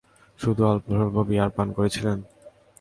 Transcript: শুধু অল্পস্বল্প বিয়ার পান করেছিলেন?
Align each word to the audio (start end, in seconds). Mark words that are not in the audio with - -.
শুধু 0.39 0.61
অল্পস্বল্প 0.65 1.15
বিয়ার 1.29 1.49
পান 1.49 1.67
করেছিলেন? 1.77 2.17